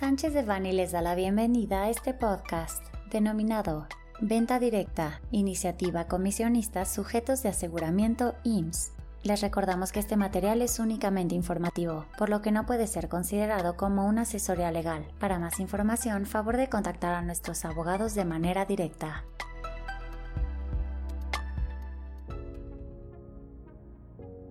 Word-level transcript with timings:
Sánchez 0.00 0.32
de 0.32 0.42
Bani 0.42 0.72
les 0.72 0.92
da 0.92 1.02
la 1.02 1.14
bienvenida 1.14 1.82
a 1.82 1.90
este 1.90 2.14
podcast 2.14 2.82
denominado 3.10 3.86
Venta 4.18 4.58
Directa, 4.58 5.20
Iniciativa 5.30 6.06
Comisionistas 6.06 6.90
Sujetos 6.90 7.42
de 7.42 7.50
Aseguramiento 7.50 8.34
IMSS. 8.42 8.92
Les 9.24 9.42
recordamos 9.42 9.92
que 9.92 10.00
este 10.00 10.16
material 10.16 10.62
es 10.62 10.78
únicamente 10.78 11.34
informativo, 11.34 12.06
por 12.16 12.30
lo 12.30 12.40
que 12.40 12.50
no 12.50 12.64
puede 12.64 12.86
ser 12.86 13.10
considerado 13.10 13.76
como 13.76 14.06
una 14.06 14.22
asesoría 14.22 14.72
legal. 14.72 15.04
Para 15.18 15.38
más 15.38 15.60
información, 15.60 16.24
favor 16.24 16.56
de 16.56 16.70
contactar 16.70 17.12
a 17.12 17.20
nuestros 17.20 17.66
abogados 17.66 18.14
de 18.14 18.24
manera 18.24 18.64
directa. 18.64 19.24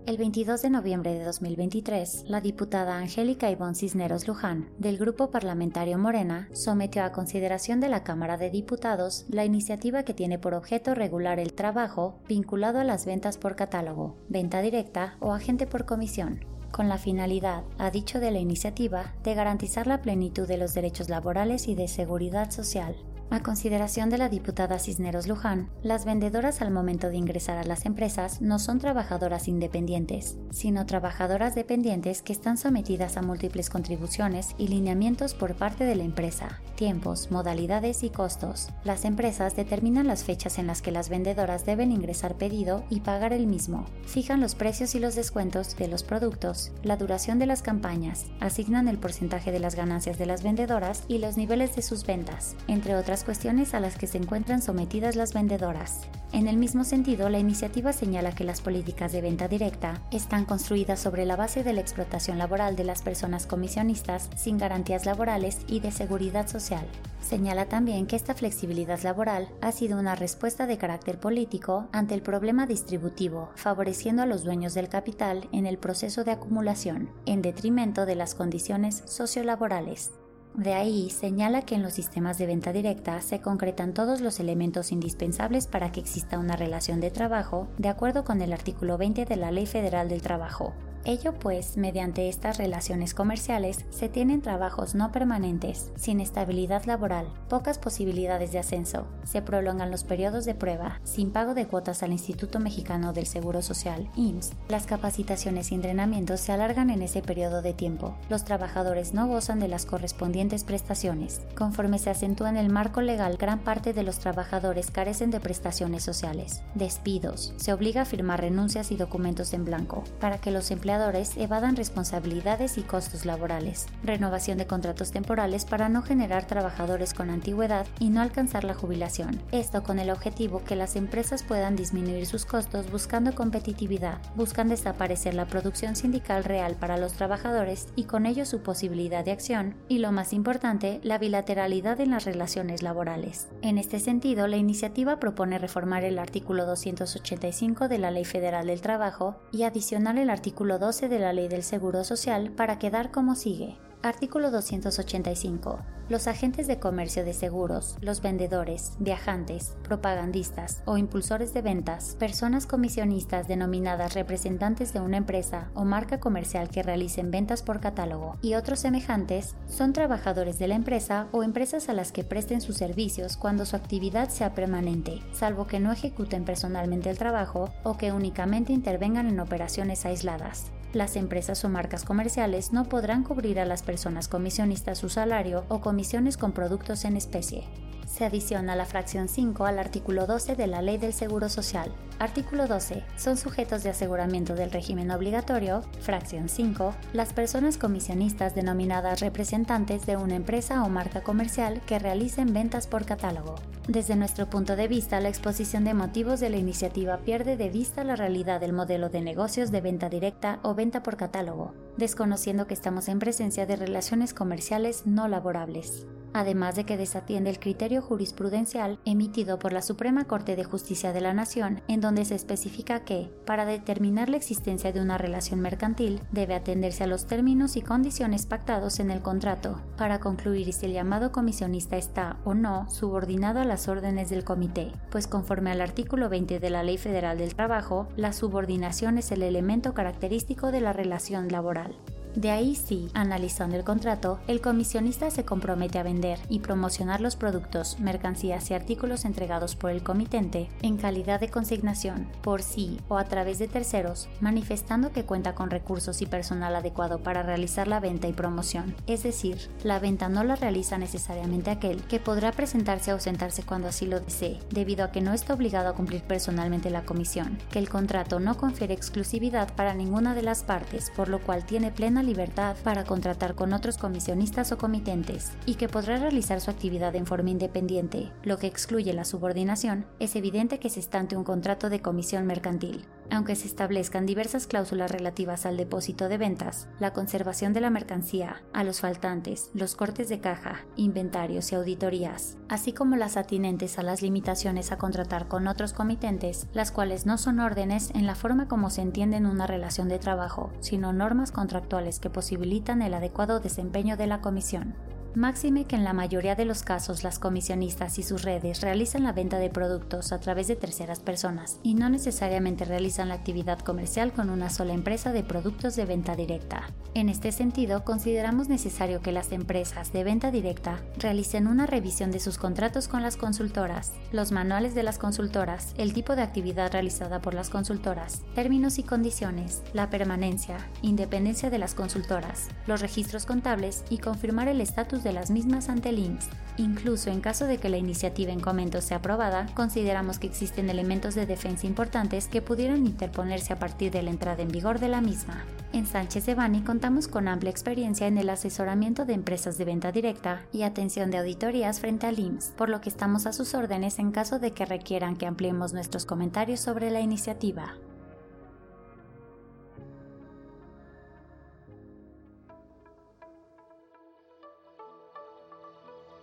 El 0.05 0.17
22 0.17 0.61
de 0.61 0.69
noviembre 0.69 1.13
de 1.13 1.23
2023, 1.23 2.23
la 2.27 2.41
diputada 2.41 2.97
Angélica 2.97 3.51
Ivonne 3.51 3.75
Cisneros 3.75 4.27
Luján, 4.27 4.69
del 4.79 4.97
Grupo 4.97 5.29
Parlamentario 5.29 5.99
Morena, 5.99 6.49
sometió 6.51 7.03
a 7.03 7.11
consideración 7.11 7.79
de 7.79 7.89
la 7.89 8.03
Cámara 8.03 8.37
de 8.37 8.49
Diputados 8.49 9.25
la 9.29 9.45
iniciativa 9.45 10.03
que 10.03 10.15
tiene 10.15 10.39
por 10.39 10.55
objeto 10.55 10.95
regular 10.95 11.39
el 11.39 11.53
trabajo 11.53 12.19
vinculado 12.27 12.79
a 12.79 12.83
las 12.83 13.05
ventas 13.05 13.37
por 13.37 13.55
catálogo, 13.55 14.17
venta 14.29 14.61
directa 14.61 15.15
o 15.19 15.33
agente 15.33 15.67
por 15.67 15.85
comisión, 15.85 16.39
con 16.71 16.87
la 16.87 16.97
finalidad, 16.97 17.63
ha 17.77 17.91
dicho 17.91 18.19
de 18.19 18.31
la 18.31 18.39
iniciativa, 18.39 19.13
de 19.23 19.33
garantizar 19.33 19.87
la 19.87 20.01
plenitud 20.01 20.47
de 20.47 20.57
los 20.57 20.73
derechos 20.73 21.09
laborales 21.09 21.67
y 21.67 21.75
de 21.75 21.87
seguridad 21.87 22.51
social, 22.51 22.95
a 23.31 23.41
consideración 23.41 24.09
de 24.09 24.17
la 24.17 24.29
diputada 24.29 24.79
Cisneros 24.79 25.27
Luján, 25.27 25.69
las 25.83 26.05
vendedoras 26.05 26.61
al 26.61 26.71
momento 26.71 27.09
de 27.09 27.17
ingresar 27.17 27.57
a 27.57 27.63
las 27.63 27.85
empresas 27.85 28.41
no 28.41 28.57
son 28.57 28.79
trabajadoras 28.79 29.47
independientes, 29.47 30.37
sino 30.49 30.85
trabajadoras 30.85 31.53
dependientes 31.53 32.21
que 32.21 32.33
están 32.33 32.57
sometidas 32.57 33.17
a 33.17 33.21
múltiples 33.21 33.69
contribuciones 33.69 34.55
y 34.57 34.67
lineamientos 34.67 35.35
por 35.35 35.55
parte 35.55 35.83
de 35.83 35.95
la 35.95 36.03
empresa, 36.03 36.59
tiempos, 36.75 37.29
modalidades 37.29 38.03
y 38.03 38.09
costos. 38.09 38.69
Las 38.83 39.05
empresas 39.05 39.55
determinan 39.55 40.07
las 40.07 40.23
fechas 40.23 40.57
en 40.57 40.65
las 40.65 40.81
que 40.81 40.91
las 40.91 41.09
vendedoras 41.09 41.65
deben 41.65 41.91
ingresar 41.91 42.35
pedido 42.35 42.83
y 42.89 43.01
pagar 43.01 43.33
el 43.33 43.45
mismo, 43.45 43.85
fijan 44.05 44.41
los 44.41 44.55
precios 44.55 44.95
y 44.95 44.99
los 44.99 45.15
descuentos 45.15 45.75
de 45.75 45.87
los 45.87 46.03
productos, 46.03 46.71
la 46.83 46.97
duración 46.97 47.37
de 47.37 47.45
las 47.45 47.61
campañas, 47.61 48.25
asignan 48.39 48.87
el 48.87 48.97
porcentaje 48.97 49.51
de 49.51 49.59
las 49.59 49.75
ganancias 49.75 50.17
de 50.17 50.25
las 50.25 50.41
vendedoras 50.41 51.03
y 51.07 51.19
los 51.19 51.37
niveles 51.37 51.75
de 51.75 51.83
sus 51.83 52.05
ventas, 52.05 52.55
entre 52.67 52.95
otras 52.95 53.18
cuestiones 53.23 53.73
a 53.73 53.79
las 53.79 53.97
que 53.97 54.07
se 54.07 54.17
encuentran 54.17 54.61
sometidas 54.61 55.15
las 55.15 55.33
vendedoras. 55.33 56.01
En 56.31 56.47
el 56.47 56.57
mismo 56.57 56.83
sentido, 56.83 57.27
la 57.29 57.39
iniciativa 57.39 57.91
señala 57.91 58.33
que 58.33 58.43
las 58.43 58.61
políticas 58.61 59.11
de 59.11 59.21
venta 59.21 59.47
directa 59.47 60.01
están 60.11 60.45
construidas 60.45 60.99
sobre 60.99 61.25
la 61.25 61.35
base 61.35 61.63
de 61.63 61.73
la 61.73 61.81
explotación 61.81 62.37
laboral 62.37 62.75
de 62.75 62.83
las 62.83 63.01
personas 63.01 63.47
comisionistas 63.47 64.29
sin 64.35 64.59
garantías 64.59 65.05
laborales 65.05 65.57
y 65.67 65.79
de 65.79 65.91
seguridad 65.91 66.47
social. 66.47 66.85
Señala 67.21 67.65
también 67.65 68.05
que 68.05 68.15
esta 68.15 68.35
flexibilidad 68.35 69.01
laboral 69.01 69.49
ha 69.61 69.71
sido 69.71 69.99
una 69.99 70.15
respuesta 70.15 70.67
de 70.67 70.77
carácter 70.77 71.19
político 71.19 71.87
ante 71.91 72.13
el 72.13 72.21
problema 72.21 72.67
distributivo, 72.67 73.49
favoreciendo 73.55 74.21
a 74.21 74.25
los 74.25 74.43
dueños 74.43 74.73
del 74.73 74.89
capital 74.89 75.47
en 75.51 75.65
el 75.65 75.77
proceso 75.77 76.23
de 76.23 76.31
acumulación, 76.31 77.09
en 77.25 77.41
detrimento 77.41 78.05
de 78.05 78.15
las 78.15 78.35
condiciones 78.35 79.03
sociolaborales. 79.05 80.11
De 80.59 80.73
ahí 80.73 81.09
señala 81.09 81.61
que 81.61 81.75
en 81.75 81.81
los 81.81 81.93
sistemas 81.93 82.37
de 82.37 82.45
venta 82.45 82.73
directa 82.73 83.21
se 83.21 83.39
concretan 83.39 83.93
todos 83.93 84.19
los 84.19 84.41
elementos 84.41 84.91
indispensables 84.91 85.67
para 85.67 85.93
que 85.93 86.01
exista 86.01 86.37
una 86.37 86.57
relación 86.57 86.99
de 86.99 87.11
trabajo 87.11 87.69
de 87.77 87.87
acuerdo 87.87 88.25
con 88.25 88.41
el 88.41 88.51
artículo 88.51 88.97
20 88.97 89.23
de 89.23 89.35
la 89.37 89.51
Ley 89.51 89.67
Federal 89.67 90.09
del 90.09 90.21
Trabajo, 90.21 90.73
Ello 91.05 91.33
pues, 91.33 91.77
mediante 91.77 92.27
estas 92.27 92.57
relaciones 92.57 93.13
comerciales 93.13 93.85
se 93.89 94.09
tienen 94.09 94.41
trabajos 94.41 94.95
no 94.95 95.11
permanentes, 95.11 95.91
sin 95.95 96.19
estabilidad 96.19 96.83
laboral, 96.85 97.27
pocas 97.47 97.79
posibilidades 97.79 98.51
de 98.51 98.59
ascenso, 98.59 99.07
se 99.23 99.41
prolongan 99.41 99.91
los 99.91 100.03
periodos 100.03 100.43
de 100.43 100.55
prueba, 100.55 100.99
sin 101.05 101.31
pago 101.31 101.53
de 101.53 101.67
cuotas 101.67 102.03
al 102.03 102.11
Instituto 102.11 102.59
Mexicano 102.59 103.13
del 103.13 103.27
Seguro 103.27 103.61
Social, 103.61 104.09
IMSS, 104.15 104.51
las 104.67 104.87
capacitaciones 104.87 105.71
y 105.71 105.75
entrenamientos 105.75 106.41
se 106.41 106.51
alargan 106.51 106.89
en 106.89 107.01
ese 107.01 107.21
periodo 107.21 107.61
de 107.61 107.73
tiempo, 107.73 108.15
los 108.29 108.43
trabajadores 108.43 109.13
no 109.13 109.27
gozan 109.27 109.59
de 109.59 109.69
las 109.69 109.85
correspondientes 109.85 110.65
prestaciones. 110.65 111.41
Conforme 111.55 111.97
se 111.97 112.09
acentúa 112.09 112.49
en 112.49 112.57
el 112.57 112.69
marco 112.69 113.01
legal, 113.01 113.37
gran 113.37 113.59
parte 113.59 113.93
de 113.93 114.03
los 114.03 114.19
trabajadores 114.19 114.91
carecen 114.91 115.31
de 115.31 115.39
prestaciones 115.39 116.03
sociales, 116.03 116.61
despidos, 116.75 117.53
se 117.55 117.71
obliga 117.71 118.01
a 118.01 118.05
firmar 118.05 118.41
renuncias 118.41 118.91
y 118.91 118.97
documentos 118.97 119.53
en 119.53 119.63
blanco, 119.63 120.03
para 120.19 120.39
que 120.39 120.51
los 120.51 120.69
empleados 120.71 120.88
evadan 120.89 121.75
responsabilidades 121.75 122.77
y 122.77 122.81
costos 122.81 123.25
laborales, 123.25 123.85
renovación 124.03 124.57
de 124.57 124.65
contratos 124.65 125.11
temporales 125.11 125.65
para 125.65 125.87
no 125.87 126.01
generar 126.01 126.47
trabajadores 126.47 127.13
con 127.13 127.29
antigüedad 127.29 127.85
y 127.99 128.09
no 128.09 128.21
alcanzar 128.21 128.63
la 128.63 128.73
jubilación. 128.73 129.39
Esto 129.51 129.83
con 129.83 129.99
el 129.99 130.09
objetivo 130.09 130.63
que 130.63 130.75
las 130.75 130.95
empresas 130.95 131.43
puedan 131.43 131.75
disminuir 131.75 132.25
sus 132.25 132.45
costos 132.45 132.91
buscando 132.91 133.35
competitividad, 133.35 134.19
buscan 134.35 134.69
desaparecer 134.69 135.35
la 135.35 135.45
producción 135.45 135.95
sindical 135.95 136.43
real 136.43 136.75
para 136.75 136.97
los 136.97 137.13
trabajadores 137.13 137.87
y 137.95 138.05
con 138.05 138.25
ello 138.25 138.45
su 138.45 138.61
posibilidad 138.61 139.23
de 139.23 139.31
acción, 139.31 139.75
y 139.87 139.99
lo 139.99 140.11
más 140.11 140.33
importante, 140.33 140.99
la 141.03 141.19
bilateralidad 141.19 141.99
en 141.99 142.11
las 142.11 142.25
relaciones 142.25 142.81
laborales. 142.81 143.47
En 143.61 143.77
este 143.77 143.99
sentido, 143.99 144.47
la 144.47 144.57
iniciativa 144.57 145.19
propone 145.19 145.59
reformar 145.59 146.03
el 146.03 146.17
artículo 146.17 146.65
285 146.65 147.87
de 147.87 147.97
la 147.99 148.09
Ley 148.09 148.25
Federal 148.25 148.67
del 148.67 148.81
Trabajo 148.81 149.35
y 149.51 149.63
adicionar 149.63 150.17
el 150.17 150.29
artículo 150.29 150.78
12 150.79 151.09
de 151.09 151.19
la 151.19 151.33
Ley 151.33 151.47
del 151.49 151.63
Seguro 151.63 152.03
Social 152.03 152.51
para 152.51 152.79
quedar 152.79 153.11
como 153.11 153.35
sigue. 153.35 153.77
Artículo 154.01 154.49
285. 154.49 155.77
Los 156.07 156.27
agentes 156.27 156.67
de 156.67 156.79
comercio 156.79 157.25
de 157.25 157.33
seguros, 157.33 157.97
los 157.99 158.21
vendedores, 158.21 158.93
viajantes, 158.99 159.75
propagandistas 159.83 160.81
o 160.85 160.97
impulsores 160.97 161.53
de 161.53 161.61
ventas, 161.61 162.15
personas 162.17 162.65
comisionistas 162.65 163.49
denominadas 163.49 164.13
representantes 164.13 164.93
de 164.93 165.01
una 165.01 165.17
empresa 165.17 165.69
o 165.73 165.83
marca 165.83 166.21
comercial 166.21 166.69
que 166.69 166.81
realicen 166.81 167.29
ventas 167.29 167.61
por 167.61 167.81
catálogo 167.81 168.37
y 168.41 168.53
otros 168.53 168.79
semejantes, 168.79 169.57
son 169.67 169.91
trabajadores 169.91 170.57
de 170.59 170.69
la 170.69 170.75
empresa 170.75 171.27
o 171.33 171.43
empresas 171.43 171.89
a 171.89 171.93
las 171.93 172.13
que 172.13 172.23
presten 172.23 172.61
sus 172.61 172.77
servicios 172.77 173.35
cuando 173.35 173.65
su 173.65 173.75
actividad 173.75 174.29
sea 174.29 174.53
permanente, 174.53 175.21
salvo 175.33 175.67
que 175.67 175.81
no 175.81 175.91
ejecuten 175.91 176.45
personalmente 176.45 177.09
el 177.09 177.17
trabajo 177.17 177.69
o 177.83 177.97
que 177.97 178.13
únicamente 178.13 178.71
intervengan 178.71 179.27
en 179.27 179.41
operaciones 179.41 180.05
aisladas. 180.05 180.71
Las 180.93 181.15
empresas 181.15 181.63
o 181.65 181.69
marcas 181.69 182.03
comerciales 182.03 182.73
no 182.73 182.85
podrán 182.85 183.23
cubrir 183.23 183.59
a 183.59 183.65
las 183.65 183.83
personas 183.83 184.27
comisionistas 184.27 184.97
su 184.97 185.09
salario 185.09 185.63
o 185.69 185.81
comisiones 185.81 186.35
con 186.35 186.51
productos 186.51 187.05
en 187.05 187.15
especie. 187.15 187.63
Se 188.09 188.25
adiciona 188.25 188.75
la 188.75 188.85
fracción 188.85 189.29
5 189.29 189.65
al 189.65 189.77
artículo 189.77 190.25
12 190.25 190.55
de 190.55 190.65
la 190.65 190.81
Ley 190.81 190.97
del 190.97 191.13
Seguro 191.13 191.47
Social. 191.47 191.91
Artículo 192.17 192.67
12. 192.67 193.03
Son 193.15 193.37
sujetos 193.37 193.83
de 193.83 193.91
aseguramiento 193.91 194.55
del 194.55 194.71
régimen 194.71 195.11
obligatorio. 195.11 195.83
Fracción 196.01 196.49
5. 196.49 196.95
Las 197.13 197.33
personas 197.33 197.77
comisionistas 197.77 198.55
denominadas 198.55 199.19
representantes 199.19 200.07
de 200.07 200.17
una 200.17 200.35
empresa 200.35 200.83
o 200.83 200.89
marca 200.89 201.21
comercial 201.21 201.81
que 201.85 201.99
realicen 201.99 202.51
ventas 202.51 202.87
por 202.87 203.05
catálogo. 203.05 203.55
Desde 203.87 204.15
nuestro 204.15 204.49
punto 204.49 204.75
de 204.75 204.87
vista, 204.87 205.19
la 205.19 205.29
exposición 205.29 205.83
de 205.83 205.93
motivos 205.93 206.39
de 206.39 206.49
la 206.49 206.57
iniciativa 206.57 207.19
pierde 207.19 207.57
de 207.57 207.69
vista 207.69 208.03
la 208.03 208.15
realidad 208.15 208.59
del 208.59 208.73
modelo 208.73 209.09
de 209.09 209.21
negocios 209.21 209.69
de 209.71 209.81
venta 209.81 210.09
directa 210.09 210.59
o 210.63 210.73
venta 210.73 211.03
por 211.03 211.15
catálogo, 211.15 211.75
desconociendo 211.95 212.65
que 212.65 212.73
estamos 212.73 213.07
en 213.07 213.19
presencia 213.19 213.67
de 213.67 213.75
relaciones 213.75 214.33
comerciales 214.33 215.05
no 215.05 215.27
laborables 215.27 216.07
además 216.33 216.75
de 216.75 216.85
que 216.85 216.97
desatiende 216.97 217.49
el 217.49 217.59
criterio 217.59 218.01
jurisprudencial 218.01 218.99
emitido 219.05 219.59
por 219.59 219.73
la 219.73 219.81
Suprema 219.81 220.25
Corte 220.25 220.55
de 220.55 220.63
Justicia 220.63 221.13
de 221.13 221.21
la 221.21 221.33
Nación, 221.33 221.81
en 221.87 222.01
donde 222.01 222.25
se 222.25 222.35
especifica 222.35 223.03
que, 223.05 223.31
para 223.45 223.65
determinar 223.65 224.29
la 224.29 224.37
existencia 224.37 224.91
de 224.91 225.01
una 225.01 225.17
relación 225.17 225.59
mercantil, 225.59 226.21
debe 226.31 226.55
atenderse 226.55 227.03
a 227.03 227.07
los 227.07 227.25
términos 227.25 227.75
y 227.75 227.81
condiciones 227.81 228.45
pactados 228.45 228.99
en 228.99 229.11
el 229.11 229.21
contrato, 229.21 229.81
para 229.97 230.19
concluir 230.19 230.73
si 230.73 230.85
el 230.85 230.93
llamado 230.93 231.31
comisionista 231.31 231.97
está 231.97 232.37
o 232.45 232.53
no 232.53 232.89
subordinado 232.89 233.59
a 233.59 233.65
las 233.65 233.87
órdenes 233.87 234.29
del 234.29 234.43
comité, 234.43 234.91
pues 235.09 235.27
conforme 235.27 235.71
al 235.71 235.81
artículo 235.81 236.29
20 236.29 236.59
de 236.59 236.69
la 236.69 236.83
Ley 236.83 236.97
Federal 236.97 237.37
del 237.37 237.55
Trabajo, 237.55 238.07
la 238.15 238.33
subordinación 238.33 239.17
es 239.17 239.31
el 239.31 239.43
elemento 239.43 239.93
característico 239.93 240.71
de 240.71 240.81
la 240.81 240.93
relación 240.93 241.49
laboral. 241.49 241.95
De 242.35 242.51
ahí 242.51 242.75
sí, 242.75 243.09
analizando 243.13 243.75
el 243.75 243.83
contrato, 243.83 244.39
el 244.47 244.61
comisionista 244.61 245.31
se 245.31 245.45
compromete 245.45 245.97
a 245.97 246.03
vender 246.03 246.39
y 246.47 246.59
promocionar 246.59 247.21
los 247.21 247.35
productos, 247.35 247.99
mercancías 247.99 248.69
y 248.69 248.75
artículos 248.75 249.25
entregados 249.25 249.75
por 249.75 249.89
el 249.91 250.03
comitente 250.03 250.69
en 250.81 250.97
calidad 250.97 251.39
de 251.39 251.49
consignación, 251.49 252.27
por 252.41 252.61
sí 252.61 252.99
o 253.07 253.17
a 253.17 253.25
través 253.25 253.57
de 253.57 253.67
terceros, 253.67 254.29
manifestando 254.41 255.11
que 255.11 255.25
cuenta 255.25 255.55
con 255.55 255.69
recursos 255.69 256.21
y 256.21 256.27
personal 256.27 256.75
adecuado 256.75 257.19
para 257.19 257.41
realizar 257.41 257.87
la 257.87 257.99
venta 257.99 258.27
y 258.27 258.33
promoción. 258.33 258.95
Es 259.07 259.23
decir, 259.23 259.69
la 259.83 259.99
venta 259.99 260.29
no 260.29 260.43
la 260.43 260.55
realiza 260.55 260.97
necesariamente 260.97 261.71
aquel 261.71 262.03
que 262.03 262.19
podrá 262.19 262.51
presentarse 262.51 263.11
o 263.11 263.15
ausentarse 263.15 263.63
cuando 263.63 263.87
así 263.87 264.05
lo 264.05 264.19
desee, 264.19 264.59
debido 264.69 265.03
a 265.03 265.11
que 265.11 265.21
no 265.21 265.33
está 265.33 265.53
obligado 265.55 265.89
a 265.89 265.93
cumplir 265.93 266.21
personalmente 266.21 266.89
la 266.89 267.05
comisión, 267.05 267.57
que 267.71 267.79
el 267.79 267.89
contrato 267.89 268.39
no 268.39 268.55
confiere 268.55 268.93
exclusividad 268.93 269.73
para 269.75 269.93
ninguna 269.93 270.35
de 270.35 270.43
las 270.43 270.63
partes, 270.63 271.11
por 271.15 271.27
lo 271.27 271.39
cual 271.39 271.65
tiene 271.65 271.91
plena 271.91 272.23
libertad 272.29 272.77
para 272.83 273.03
contratar 273.03 273.55
con 273.55 273.73
otros 273.73 273.97
comisionistas 273.97 274.71
o 274.71 274.77
comitentes 274.77 275.51
y 275.65 275.75
que 275.75 275.89
podrá 275.89 276.17
realizar 276.17 276.61
su 276.61 276.69
actividad 276.69 277.15
en 277.15 277.25
forma 277.25 277.49
independiente, 277.49 278.31
lo 278.43 278.57
que 278.57 278.67
excluye 278.67 279.13
la 279.13 279.25
subordinación, 279.25 280.05
es 280.19 280.35
evidente 280.35 280.79
que 280.79 280.91
se 280.91 280.99
está 280.99 281.17
ante 281.17 281.35
un 281.35 281.43
contrato 281.43 281.89
de 281.89 282.01
comisión 282.01 282.45
mercantil. 282.45 283.05
Aunque 283.31 283.55
se 283.55 283.67
establezcan 283.67 284.25
diversas 284.25 284.65
cláusulas 284.65 285.11
relativas 285.11 285.65
al 285.65 285.77
depósito 285.77 286.29
de 286.29 286.37
ventas, 286.37 286.87
la 286.99 287.13
conservación 287.13 287.73
de 287.73 287.81
la 287.81 287.91
mercancía, 287.91 288.63
a 288.73 288.83
los 288.83 289.01
faltantes, 289.01 289.69
los 289.73 289.95
cortes 289.95 290.29
de 290.29 290.39
caja, 290.39 290.85
inventarios 290.95 291.71
y 291.71 291.75
auditorías, 291.75 292.57
así 292.69 292.91
como 292.91 293.15
las 293.15 293.37
atinentes 293.37 293.99
a 293.99 294.03
las 294.03 294.23
limitaciones 294.23 294.91
a 294.91 294.97
contratar 294.97 295.47
con 295.47 295.67
otros 295.67 295.93
comitentes, 295.93 296.67
las 296.73 296.91
cuales 296.91 297.27
no 297.27 297.37
son 297.37 297.59
órdenes 297.59 298.09
en 298.15 298.25
la 298.25 298.35
forma 298.35 298.67
como 298.67 298.89
se 298.89 299.01
entiende 299.01 299.37
en 299.37 299.45
una 299.45 299.67
relación 299.67 300.09
de 300.09 300.17
trabajo, 300.17 300.71
sino 300.79 301.13
normas 301.13 301.51
contractuales 301.51 302.19
que 302.19 302.31
posibilitan 302.31 303.01
el 303.03 303.13
adecuado 303.13 303.59
desempeño 303.59 304.17
de 304.17 304.27
la 304.27 304.41
comisión. 304.41 304.95
Máxime 305.35 305.85
que 305.85 305.95
en 305.95 306.03
la 306.03 306.13
mayoría 306.13 306.55
de 306.55 306.65
los 306.65 306.81
casos 306.81 307.23
las 307.23 307.37
comisionistas 307.37 308.17
y 308.17 308.23
sus 308.23 308.41
redes 308.41 308.81
realizan 308.81 309.23
la 309.23 309.31
venta 309.31 309.59
de 309.59 309.69
productos 309.69 310.31
a 310.31 310.39
través 310.39 310.67
de 310.67 310.75
terceras 310.75 311.19
personas 311.19 311.79
y 311.83 311.93
no 311.93 312.09
necesariamente 312.09 312.83
realizan 312.83 313.29
la 313.29 313.35
actividad 313.35 313.77
comercial 313.79 314.33
con 314.33 314.49
una 314.49 314.71
sola 314.71 314.93
empresa 314.93 315.31
de 315.31 315.43
productos 315.43 315.95
de 315.95 316.05
venta 316.05 316.35
directa. 316.35 316.89
En 317.13 317.29
este 317.29 317.51
sentido, 317.51 318.03
consideramos 318.03 318.69
necesario 318.69 319.21
que 319.21 319.31
las 319.31 319.51
empresas 319.51 320.11
de 320.13 320.23
venta 320.23 320.49
directa 320.49 320.99
realicen 321.17 321.67
una 321.67 321.85
revisión 321.85 322.31
de 322.31 322.39
sus 322.39 322.57
contratos 322.57 323.07
con 323.07 323.21
las 323.21 323.37
consultoras, 323.37 324.13
los 324.31 324.51
manuales 324.51 324.95
de 324.95 325.03
las 325.03 325.19
consultoras, 325.19 325.93
el 325.97 326.13
tipo 326.13 326.35
de 326.35 326.41
actividad 326.41 326.91
realizada 326.91 327.39
por 327.39 327.53
las 327.53 327.69
consultoras, 327.69 328.41
términos 328.55 328.97
y 328.97 329.03
condiciones, 329.03 329.83
la 329.93 330.09
permanencia, 330.09 330.77
independencia 331.03 331.69
de 331.69 331.77
las 331.77 331.93
consultoras, 331.93 332.69
los 332.87 333.01
registros 333.01 333.45
contables 333.45 334.03
y 334.09 334.17
confirmar 334.17 334.67
el 334.67 334.81
estatus 334.81 335.18
de 335.23 335.33
las 335.33 335.51
mismas 335.51 335.89
ante 335.89 336.09
el 336.09 336.19
IMSS. 336.19 336.49
Incluso 336.77 337.29
en 337.29 337.41
caso 337.41 337.65
de 337.65 337.77
que 337.77 337.89
la 337.89 337.97
iniciativa 337.97 338.53
en 338.53 338.61
comento 338.61 339.01
sea 339.01 339.17
aprobada, 339.17 339.67
consideramos 339.75 340.39
que 340.39 340.47
existen 340.47 340.89
elementos 340.89 341.35
de 341.35 341.45
defensa 341.45 341.87
importantes 341.87 342.47
que 342.47 342.61
pudieran 342.61 343.05
interponerse 343.05 343.73
a 343.73 343.79
partir 343.79 344.11
de 344.11 344.21
la 344.21 344.29
entrada 344.29 344.61
en 344.61 344.69
vigor 344.69 344.99
de 344.99 345.09
la 345.09 345.19
misma. 345.19 345.65
En 345.91 346.05
Sánchez 346.05 346.45
de 346.45 346.55
contamos 346.85 347.27
con 347.27 347.49
amplia 347.49 347.69
experiencia 347.69 348.27
en 348.27 348.37
el 348.37 348.49
asesoramiento 348.49 349.25
de 349.25 349.33
empresas 349.33 349.77
de 349.77 349.85
venta 349.85 350.11
directa 350.11 350.61
y 350.71 350.83
atención 350.83 351.31
de 351.31 351.39
auditorías 351.39 351.99
frente 351.99 352.27
al 352.27 352.39
IMSS, 352.39 352.73
por 352.77 352.87
lo 352.87 353.01
que 353.01 353.09
estamos 353.09 353.45
a 353.45 353.53
sus 353.53 353.73
órdenes 353.73 354.17
en 354.19 354.31
caso 354.31 354.59
de 354.59 354.71
que 354.71 354.85
requieran 354.85 355.35
que 355.35 355.47
ampliemos 355.47 355.91
nuestros 355.91 356.25
comentarios 356.25 356.79
sobre 356.79 357.11
la 357.11 357.19
iniciativa. 357.19 357.95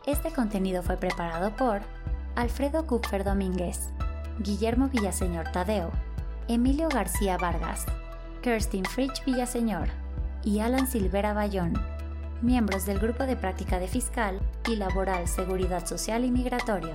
Este 0.07 0.31
contenido 0.31 0.83
fue 0.85 0.97
preparado 0.97 1.57
por 1.57 1.83
Alfredo 2.37 2.87
Kupfer 2.87 3.25
Domínguez, 3.25 3.91
Guillermo 4.39 4.89
Villaseñor 4.89 5.51
Tadeo, 5.51 5.91
Emilio 6.47 6.89
García 6.89 7.37
Vargas, 7.37 7.85
Kirstin 8.41 8.85
Fritsch 8.85 9.25
Villaseñor 9.25 9.89
y 10.45 10.61
Alan 10.61 10.87
Silvera 10.87 11.35
Bayón, 11.35 11.73
miembros 12.41 12.87
del 12.87 13.01
Grupo 13.01 13.25
de 13.25 13.35
Práctica 13.35 13.81
de 13.81 13.89
Fiscal 13.89 14.39
y 14.69 14.77
Laboral 14.77 15.27
Seguridad 15.27 15.85
Social 15.87 16.25
y 16.25 16.31
Migratorio. 16.31 16.95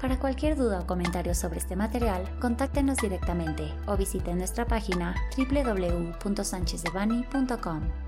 Para 0.00 0.18
cualquier 0.18 0.56
duda 0.56 0.80
o 0.80 0.86
comentario 0.86 1.36
sobre 1.36 1.58
este 1.58 1.76
material, 1.76 2.24
contáctenos 2.40 2.96
directamente 2.96 3.72
o 3.86 3.96
visiten 3.96 4.38
nuestra 4.38 4.64
página 4.64 5.14
www.sanchezdevani.com. 5.36 8.07